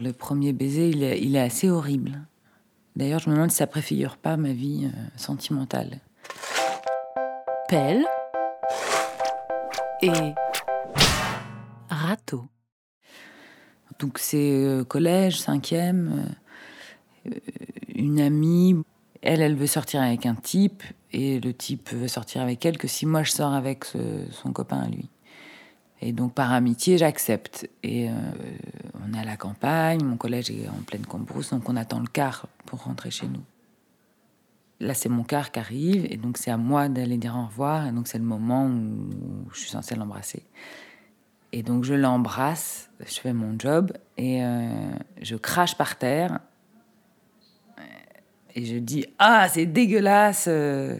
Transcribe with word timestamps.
Le 0.00 0.12
premier 0.12 0.52
baiser, 0.52 0.88
il 0.88 1.02
est, 1.02 1.20
il 1.20 1.36
est 1.36 1.40
assez 1.40 1.68
horrible. 1.68 2.20
D'ailleurs, 2.96 3.20
je 3.20 3.28
me 3.30 3.34
demande 3.34 3.50
si 3.50 3.58
ça 3.58 3.66
préfigure 3.66 4.16
pas 4.16 4.36
ma 4.36 4.52
vie 4.52 4.86
euh, 4.92 4.98
sentimentale. 5.16 6.00
Pelle 7.68 8.04
et 10.02 10.32
râteau. 11.88 12.46
Donc 13.98 14.18
c'est 14.18 14.64
euh, 14.64 14.84
collège, 14.84 15.38
cinquième, 15.38 16.32
euh, 17.26 17.30
une 17.94 18.20
amie. 18.20 18.76
Elle, 19.22 19.42
elle 19.42 19.54
veut 19.54 19.66
sortir 19.66 20.00
avec 20.00 20.24
un 20.24 20.34
type 20.34 20.82
et 21.12 21.38
le 21.40 21.52
type 21.52 21.90
veut 21.92 22.08
sortir 22.08 22.40
avec 22.40 22.64
elle 22.64 22.78
que 22.78 22.88
si 22.88 23.04
moi 23.04 23.22
je 23.22 23.32
sors 23.32 23.52
avec 23.52 23.84
ce- 23.84 24.24
son 24.30 24.52
copain 24.52 24.78
à 24.78 24.88
lui. 24.88 25.10
Et 26.00 26.12
donc 26.12 26.32
par 26.32 26.50
amitié, 26.52 26.96
j'accepte. 26.96 27.68
Et 27.82 28.08
euh, 28.08 28.12
on 29.06 29.14
est 29.14 29.20
à 29.20 29.24
la 29.24 29.36
campagne, 29.36 30.02
mon 30.04 30.16
collège 30.16 30.50
est 30.50 30.68
en 30.68 30.82
pleine 30.86 31.06
cambrousse, 31.06 31.50
donc 31.50 31.68
on 31.68 31.76
attend 31.76 32.00
le 32.00 32.06
car 32.06 32.46
pour 32.66 32.82
rentrer 32.84 33.10
chez 33.10 33.26
nous. 33.26 33.42
Là, 34.80 34.94
c'est 34.94 35.10
mon 35.10 35.24
car 35.24 35.52
qui 35.52 35.58
arrive, 35.58 36.06
et 36.10 36.16
donc 36.16 36.38
c'est 36.38 36.50
à 36.50 36.56
moi 36.56 36.88
d'aller 36.88 37.18
dire 37.18 37.36
au 37.36 37.46
revoir, 37.46 37.86
et 37.86 37.92
donc 37.92 38.08
c'est 38.08 38.18
le 38.18 38.24
moment 38.24 38.66
où 38.66 39.50
je 39.52 39.60
suis 39.60 39.70
censée 39.70 39.94
l'embrasser. 39.94 40.42
Et 41.52 41.62
donc 41.62 41.84
je 41.84 41.94
l'embrasse, 41.94 42.90
je 43.00 43.20
fais 43.20 43.32
mon 43.32 43.58
job, 43.58 43.92
et 44.16 44.44
euh, 44.44 44.90
je 45.20 45.36
crache 45.36 45.76
par 45.76 45.96
terre, 45.96 46.40
et 48.54 48.64
je 48.64 48.76
dis 48.76 49.06
Ah, 49.18 49.48
c'est 49.48 49.66
dégueulasse 49.66 50.46
euh, 50.48 50.96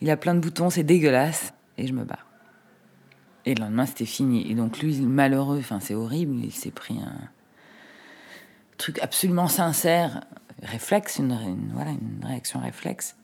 Il 0.00 0.10
a 0.10 0.16
plein 0.16 0.34
de 0.34 0.40
boutons, 0.40 0.70
c'est 0.70 0.84
dégueulasse. 0.84 1.52
Et 1.78 1.86
je 1.86 1.92
me 1.92 2.04
barre. 2.04 2.26
Et 3.44 3.54
le 3.54 3.64
lendemain, 3.64 3.86
c'était 3.86 4.06
fini. 4.06 4.50
Et 4.50 4.54
donc, 4.54 4.78
lui, 4.78 5.00
malheureux, 5.00 5.58
enfin, 5.58 5.80
c'est 5.80 5.94
horrible, 5.94 6.36
il 6.44 6.52
s'est 6.52 6.70
pris 6.70 6.98
un 6.98 7.28
truc 8.78 8.98
absolument 9.00 9.48
sincère, 9.48 10.24
réflexe, 10.62 11.18
une, 11.18 11.70
voilà, 11.72 11.90
une 11.90 12.24
réaction 12.24 12.60
réflexe. 12.60 13.16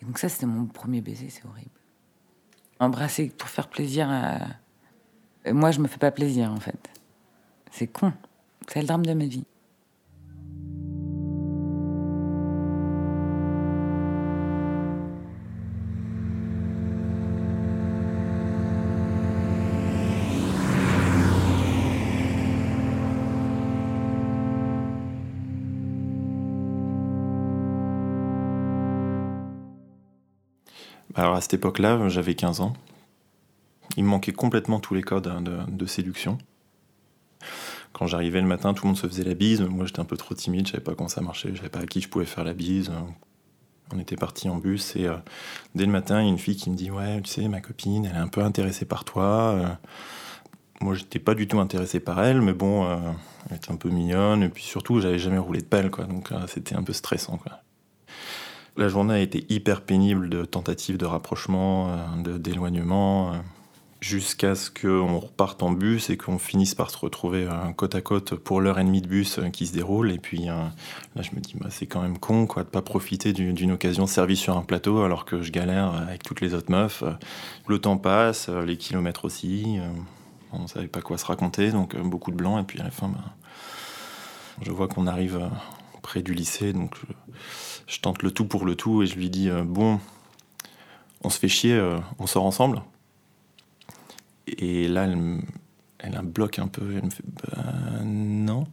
Et 0.00 0.04
donc, 0.04 0.18
ça, 0.18 0.28
c'était 0.28 0.46
mon 0.46 0.66
premier 0.66 1.00
baiser, 1.00 1.28
c'est 1.30 1.44
horrible. 1.44 1.70
Embrasser 2.80 3.28
pour 3.36 3.48
faire 3.48 3.68
plaisir 3.68 4.08
à. 4.08 4.38
Moi, 5.50 5.72
je 5.72 5.80
me 5.80 5.88
fais 5.88 5.98
pas 5.98 6.12
plaisir, 6.12 6.52
en 6.52 6.60
fait. 6.60 6.90
C'est 7.72 7.88
con. 7.88 8.12
C'est 8.68 8.80
le 8.80 8.86
drame 8.86 9.04
de 9.04 9.14
ma 9.14 9.24
vie. 9.24 9.46
Alors 31.18 31.34
à 31.34 31.40
cette 31.40 31.54
époque-là, 31.54 32.08
j'avais 32.08 32.36
15 32.36 32.60
ans. 32.60 32.74
Il 33.96 34.04
me 34.04 34.08
manquait 34.08 34.32
complètement 34.32 34.78
tous 34.78 34.94
les 34.94 35.02
codes 35.02 35.26
hein, 35.26 35.42
de, 35.42 35.86
séduction. 35.86 36.38
Quand 37.92 38.06
j'arrivais 38.06 38.40
le 38.40 38.46
matin, 38.46 38.72
tout 38.72 38.84
le 38.84 38.90
monde 38.90 38.96
se 38.96 39.08
faisait 39.08 39.24
la 39.24 39.34
bise. 39.34 39.62
Moi, 39.62 39.84
j'étais 39.84 39.98
un 39.98 40.04
peu 40.04 40.16
trop 40.16 40.36
timide, 40.36 40.68
je 40.68 40.72
savais 40.72 40.84
pas 40.84 40.94
comment 40.94 41.08
ça 41.08 41.20
marchait, 41.20 41.48
je 41.50 41.56
savais 41.56 41.70
pas 41.70 41.80
à 41.80 41.86
qui 41.86 42.00
je 42.00 42.08
pouvais 42.08 42.24
faire 42.24 42.44
la 42.44 42.54
bise. 42.54 42.92
On 43.92 43.98
était 43.98 44.14
parti 44.14 44.48
en 44.48 44.58
bus 44.58 44.94
et 44.94 45.08
euh, 45.08 45.16
dès 45.74 45.86
le 45.86 45.90
matin, 45.90 46.20
il 46.20 46.26
y 46.26 46.28
a 46.28 46.30
une 46.30 46.38
fille 46.38 46.54
qui 46.54 46.70
me 46.70 46.76
dit 46.76 46.92
Ouais, 46.92 47.20
tu 47.22 47.30
sais, 47.30 47.48
ma 47.48 47.60
copine, 47.60 48.04
elle 48.04 48.14
est 48.14 48.20
un 48.20 48.28
peu 48.28 48.44
intéressée 48.44 48.84
par 48.84 49.04
toi. 49.04 49.54
Euh, 49.56 49.68
moi, 50.80 50.94
j'étais 50.94 51.18
pas 51.18 51.34
du 51.34 51.48
tout 51.48 51.58
intéressé 51.58 51.98
par 51.98 52.22
elle, 52.22 52.42
mais 52.42 52.52
bon, 52.52 52.86
euh, 52.86 52.96
elle 53.50 53.56
était 53.56 53.72
un 53.72 53.76
peu 53.76 53.88
mignonne. 53.88 54.44
Et 54.44 54.50
puis 54.50 54.62
surtout, 54.62 55.00
j'avais 55.00 55.18
jamais 55.18 55.38
roulé 55.38 55.62
de 55.62 55.66
pelle, 55.66 55.90
quoi. 55.90 56.04
Donc 56.04 56.30
euh, 56.30 56.46
c'était 56.46 56.76
un 56.76 56.84
peu 56.84 56.92
stressant, 56.92 57.38
quoi. 57.38 57.60
La 58.78 58.86
journée 58.86 59.14
a 59.14 59.18
été 59.18 59.44
hyper 59.48 59.80
pénible 59.80 60.28
de 60.28 60.44
tentatives 60.44 60.98
de 60.98 61.04
rapprochement, 61.04 61.88
euh, 61.88 62.22
de- 62.22 62.38
d'éloignement, 62.38 63.32
euh, 63.32 63.36
jusqu'à 64.00 64.54
ce 64.54 64.70
qu'on 64.70 65.18
reparte 65.18 65.64
en 65.64 65.72
bus 65.72 66.10
et 66.10 66.16
qu'on 66.16 66.38
finisse 66.38 66.76
par 66.76 66.88
se 66.92 66.96
retrouver 66.96 67.42
euh, 67.42 67.72
côte 67.76 67.96
à 67.96 68.02
côte 68.02 68.36
pour 68.36 68.60
l'heure 68.60 68.78
et 68.78 68.84
demie 68.84 69.02
de 69.02 69.08
bus 69.08 69.40
qui 69.52 69.66
se 69.66 69.72
déroule. 69.72 70.12
Et 70.12 70.18
puis 70.18 70.44
là, 70.44 70.70
je 71.16 71.30
me 71.34 71.40
dis, 71.40 71.54
bah, 71.58 71.66
c'est 71.70 71.86
quand 71.86 72.00
même 72.02 72.18
con 72.18 72.46
quoi, 72.46 72.62
de 72.62 72.68
pas 72.68 72.80
profiter 72.80 73.32
d'une 73.32 73.72
occasion 73.72 74.06
servie 74.06 74.36
sur 74.36 74.56
un 74.56 74.62
plateau 74.62 75.02
alors 75.02 75.24
que 75.24 75.42
je 75.42 75.50
galère 75.50 75.92
avec 75.96 76.22
toutes 76.22 76.40
les 76.40 76.54
autres 76.54 76.70
meufs. 76.70 77.02
Le 77.66 77.80
temps 77.80 77.96
passe, 77.96 78.48
les 78.48 78.76
kilomètres 78.76 79.24
aussi. 79.24 79.80
on 80.52 80.60
ne 80.62 80.68
savait 80.68 80.86
pas 80.86 81.00
quoi 81.00 81.18
se 81.18 81.26
raconter, 81.26 81.72
donc 81.72 81.96
beaucoup 81.96 82.30
de 82.30 82.36
blanc. 82.36 82.60
Et 82.60 82.62
puis 82.62 82.78
à 82.78 82.84
la 82.84 82.92
fin, 82.92 83.08
bah, 83.08 83.24
je 84.62 84.70
vois 84.70 84.86
qu'on 84.86 85.08
arrive 85.08 85.40
près 86.08 86.22
du 86.22 86.32
lycée, 86.32 86.72
donc 86.72 86.94
je, 86.96 87.94
je 87.94 88.00
tente 88.00 88.22
le 88.22 88.30
tout 88.30 88.46
pour 88.46 88.64
le 88.64 88.74
tout 88.76 89.02
et 89.02 89.06
je 89.06 89.14
lui 89.16 89.28
dis 89.28 89.50
euh, 89.50 89.62
bon, 89.62 90.00
on 91.22 91.28
se 91.28 91.38
fait 91.38 91.48
chier, 91.48 91.74
euh, 91.74 91.98
on 92.18 92.26
sort 92.26 92.46
ensemble. 92.46 92.80
Et 94.46 94.88
là, 94.88 95.04
elle, 95.04 95.16
me- 95.16 95.42
elle 95.98 96.16
un 96.16 96.24
un 96.58 96.66
peu, 96.68 96.96
elle 96.96 97.04
me 97.04 97.10
fait 97.10 97.22
bah 97.26 97.62
non. 98.04 98.66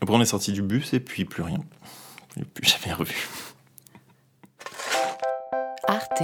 Après, 0.00 0.14
on 0.14 0.20
est 0.20 0.24
sorti 0.24 0.52
du 0.52 0.62
bus 0.62 0.94
et 0.94 1.00
puis 1.00 1.24
plus 1.24 1.42
rien. 1.42 1.58
Et 2.36 2.44
plus 2.44 2.64
jamais 2.68 2.94
revu. 2.94 3.28
Arte 5.88 6.22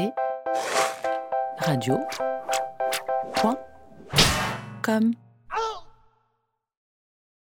Radio. 1.59 1.99
Point. 3.35 3.59